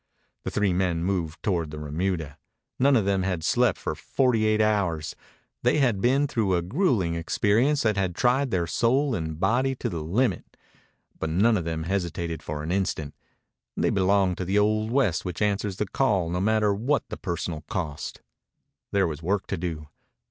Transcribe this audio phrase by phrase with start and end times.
[0.41, 2.39] The three men moved toward the remuda.
[2.79, 5.15] None of them had slept for forty eight hours.
[5.61, 10.01] They had been through a grueling experience that had tried soul and body to the
[10.01, 10.57] limit.
[11.19, 13.13] But none of them hesitated for an instant.
[13.77, 17.61] They belonged to the old West which answers the call no matter what the personal
[17.69, 18.23] cost.
[18.89, 19.87] There was work to do.